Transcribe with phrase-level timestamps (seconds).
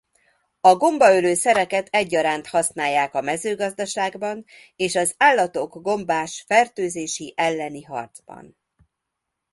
[0.61, 8.57] A gombaölő szereket egyaránt használják a mezőgazdaságban és az állatok gombás fertőzési elleni harcban.